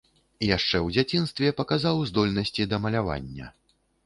Яшчэ 0.57 0.77
ў 0.85 0.95
дзяцінстве 0.95 1.51
паказаў 1.59 2.01
здольнасці 2.13 2.67
да 2.73 2.81
малявання. 2.89 3.53